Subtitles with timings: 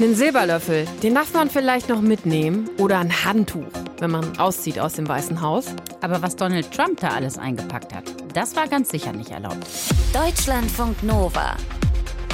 [0.00, 2.70] Einen Silberlöffel, den darf man vielleicht noch mitnehmen.
[2.78, 3.66] Oder ein Handtuch,
[3.98, 5.66] wenn man auszieht aus dem Weißen Haus.
[6.00, 9.66] Aber was Donald Trump da alles eingepackt hat, das war ganz sicher nicht erlaubt.
[10.14, 11.54] Deutschlandfunk Nova.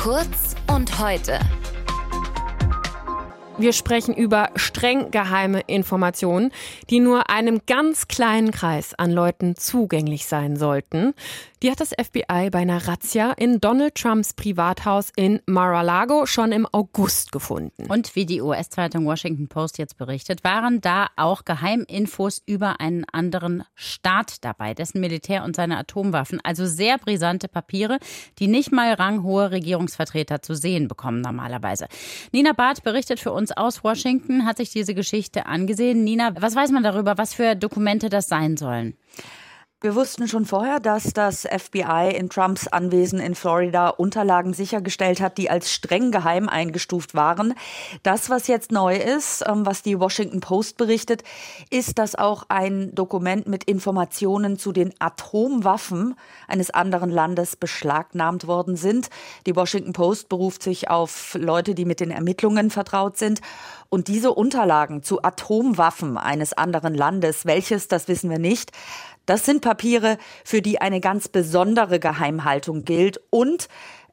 [0.01, 1.41] Kurz und heute.
[3.59, 6.53] Wir sprechen über streng geheime Informationen,
[6.91, 11.15] die nur einem ganz kleinen Kreis an Leuten zugänglich sein sollten.
[11.63, 16.69] Die hat das FBI bei einer Razzia in Donald Trumps Privathaus in Mar-a-Lago schon im
[16.71, 17.87] August gefunden.
[17.87, 23.65] Und wie die US-Zeitung Washington Post jetzt berichtet, waren da auch Geheiminfos über einen anderen
[23.75, 26.41] Staat dabei, dessen Militär und seine Atomwaffen.
[26.45, 28.01] Also sehr brisante Papiere,
[28.39, 31.87] die nicht mal ranghohe Regierungsvertreter zu sehen bekommen normalerweise.
[32.33, 36.05] Nina Barth berichtet für uns aus Washington, hat sich diese Geschichte angesehen.
[36.05, 38.97] Nina, was weiß man darüber, was für Dokumente das sein sollen?
[39.83, 45.37] Wir wussten schon vorher, dass das FBI in Trumps Anwesen in Florida Unterlagen sichergestellt hat,
[45.37, 47.53] die als streng geheim eingestuft waren.
[48.03, 51.25] Das, was jetzt neu ist, ähm, was die Washington Post berichtet,
[51.69, 56.15] ist, dass auch ein Dokument mit Informationen zu den Atomwaffen
[56.49, 59.11] eines anderen Landes beschlagnahmt worden sind.
[59.45, 63.43] Die Washington Post beruft sich auf Leute, die mit den Ermittlungen vertraut sind.
[63.91, 68.73] Und diese Unterlagen zu Atomwaffen eines anderen Landes, welches, das wissen wir nicht,
[69.27, 73.69] das sind Papiere, für die eine ganz besondere Geheimhaltung gilt und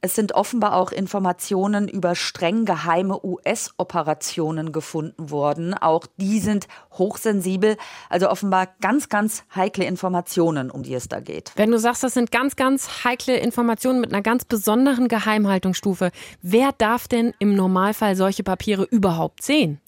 [0.05, 5.73] es sind offenbar auch Informationen über streng geheime US-Operationen gefunden worden.
[5.73, 7.77] Auch die sind hochsensibel,
[8.09, 11.53] also offenbar ganz, ganz heikle Informationen, um die es da geht.
[11.55, 16.73] Wenn du sagst, das sind ganz, ganz heikle Informationen mit einer ganz besonderen Geheimhaltungsstufe, wer
[16.73, 19.79] darf denn im Normalfall solche Papiere überhaupt sehen?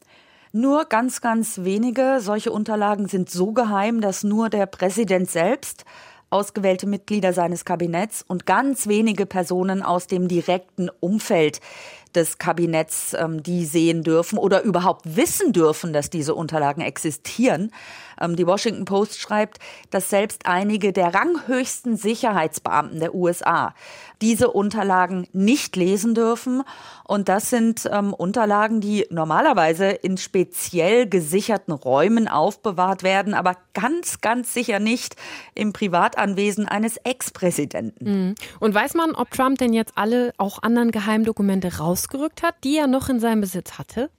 [0.58, 2.22] Nur ganz, ganz wenige.
[2.22, 5.84] Solche Unterlagen sind so geheim, dass nur der Präsident selbst
[6.30, 11.60] ausgewählte Mitglieder seines Kabinetts und ganz wenige Personen aus dem direkten Umfeld
[12.16, 17.72] des Kabinetts ähm, die sehen dürfen oder überhaupt wissen dürfen, dass diese Unterlagen existieren.
[18.20, 23.74] Ähm, die Washington Post schreibt, dass selbst einige der ranghöchsten Sicherheitsbeamten der USA
[24.22, 26.64] diese Unterlagen nicht lesen dürfen.
[27.04, 34.22] Und das sind ähm, Unterlagen, die normalerweise in speziell gesicherten Räumen aufbewahrt werden, aber ganz,
[34.22, 35.16] ganz sicher nicht
[35.54, 38.28] im Privatanwesen eines Ex-Präsidenten.
[38.28, 38.36] Mhm.
[38.60, 42.88] Und weiß man, ob Trump denn jetzt alle auch anderen Geheimdokumente rausgerückt hat, die er
[42.88, 44.10] noch in seinem Besitz hatte?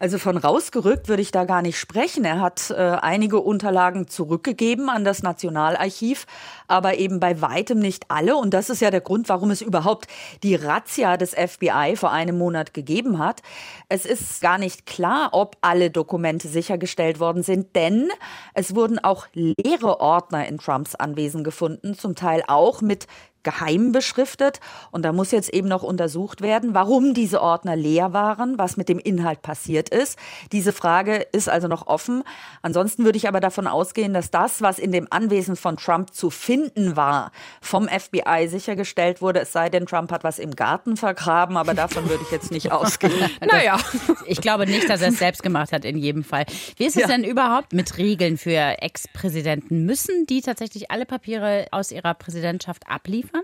[0.00, 2.24] Also von rausgerückt würde ich da gar nicht sprechen.
[2.24, 6.26] Er hat äh, einige Unterlagen zurückgegeben an das Nationalarchiv,
[6.68, 8.36] aber eben bei weitem nicht alle.
[8.36, 10.06] Und das ist ja der Grund, warum es überhaupt
[10.44, 13.42] die Razzia des FBI vor einem Monat gegeben hat.
[13.88, 18.08] Es ist gar nicht klar, ob alle Dokumente sichergestellt worden sind, denn
[18.54, 23.08] es wurden auch leere Ordner in Trumps Anwesen gefunden, zum Teil auch mit
[23.48, 24.60] geheim beschriftet.
[24.90, 28.90] Und da muss jetzt eben noch untersucht werden, warum diese Ordner leer waren, was mit
[28.90, 30.18] dem Inhalt passiert ist.
[30.52, 32.24] Diese Frage ist also noch offen.
[32.60, 36.28] Ansonsten würde ich aber davon ausgehen, dass das, was in dem Anwesen von Trump zu
[36.28, 37.32] finden war,
[37.62, 39.40] vom FBI sichergestellt wurde.
[39.40, 42.70] Es sei denn, Trump hat was im Garten vergraben, aber davon würde ich jetzt nicht
[42.78, 43.30] ausgehen.
[43.40, 43.78] naja,
[44.26, 46.44] ich glaube nicht, dass er es selbst gemacht hat in jedem Fall.
[46.76, 47.08] Wie ist es ja.
[47.08, 49.86] denn überhaupt mit Regeln für Ex-Präsidenten?
[49.86, 53.37] Müssen die tatsächlich alle Papiere aus ihrer Präsidentschaft abliefern?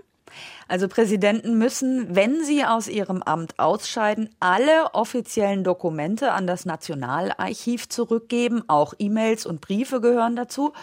[0.67, 7.89] Also Präsidenten müssen, wenn sie aus ihrem Amt ausscheiden, alle offiziellen Dokumente an das Nationalarchiv
[7.89, 8.63] zurückgeben.
[8.67, 10.73] Auch E-Mails und Briefe gehören dazu.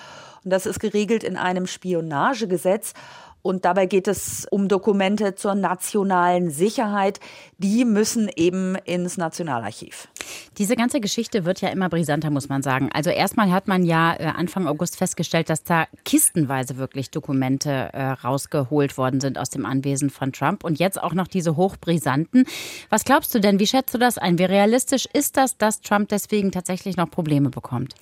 [0.45, 2.95] Und das ist geregelt in einem Spionagegesetz.
[3.43, 7.19] Und dabei geht es um Dokumente zur nationalen Sicherheit.
[7.59, 10.09] Die müssen eben ins Nationalarchiv.
[10.59, 12.91] Diese ganze Geschichte wird ja immer brisanter, muss man sagen.
[12.93, 18.11] Also erstmal hat man ja äh, Anfang August festgestellt, dass da kistenweise wirklich Dokumente äh,
[18.11, 20.63] rausgeholt worden sind aus dem Anwesen von Trump.
[20.63, 22.45] Und jetzt auch noch diese hochbrisanten.
[22.91, 23.59] Was glaubst du denn?
[23.59, 24.39] Wie schätzt du das ein?
[24.39, 27.95] Wie realistisch ist das, dass Trump deswegen tatsächlich noch Probleme bekommt?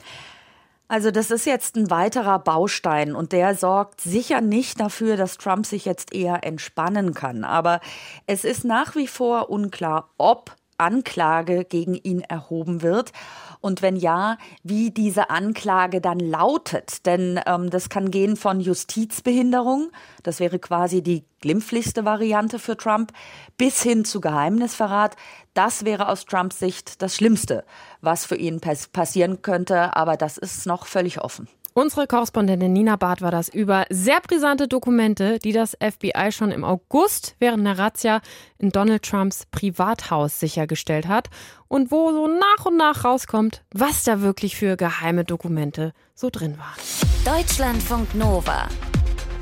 [0.91, 5.65] Also das ist jetzt ein weiterer Baustein und der sorgt sicher nicht dafür, dass Trump
[5.65, 7.45] sich jetzt eher entspannen kann.
[7.45, 7.79] Aber
[8.27, 13.13] es ist nach wie vor unklar, ob Anklage gegen ihn erhoben wird.
[13.61, 17.05] Und wenn ja, wie diese Anklage dann lautet.
[17.05, 19.91] Denn ähm, das kann gehen von Justizbehinderung,
[20.23, 23.13] das wäre quasi die glimpflichste Variante für Trump,
[23.59, 25.17] bis hin zu Geheimnisverrat.
[25.55, 27.65] Das wäre aus Trumps Sicht das Schlimmste,
[28.01, 28.61] was für ihn
[28.93, 29.95] passieren könnte.
[29.95, 31.49] Aber das ist noch völlig offen.
[31.73, 36.65] Unsere Korrespondentin Nina Barth war das über sehr brisante Dokumente, die das FBI schon im
[36.65, 38.21] August während der Razzia
[38.59, 41.29] in Donald Trumps Privathaus sichergestellt hat
[41.69, 46.59] und wo so nach und nach rauskommt, was da wirklich für geheime Dokumente so drin
[46.59, 47.37] waren.
[47.37, 48.69] Deutschlandfunk Nova.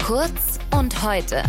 [0.04, 1.42] Kurz und heute.